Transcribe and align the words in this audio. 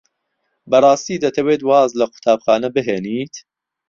بەڕاستی 0.69 1.21
دەتەوێت 1.23 1.61
واز 1.69 1.91
لە 1.99 2.05
قوتابخانە 2.11 2.69
بهێنیت؟ 2.75 3.35